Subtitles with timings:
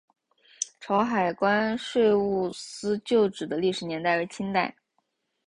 [0.79, 4.75] 潮海关税务司旧址的历史年代为清代。